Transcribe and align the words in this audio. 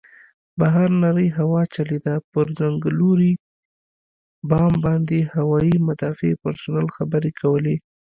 بهر 0.59 0.89
نرۍ 1.01 1.27
هوا 1.37 1.61
چلېده، 1.75 2.15
پر 2.31 2.47
څنګلوري 2.59 3.33
بام 4.49 4.73
باندې 4.85 5.19
هوايي 5.33 5.75
مدافع 5.87 6.31
پرسونل 6.43 6.87
خبرې 6.95 7.31
کولې. 7.41 7.75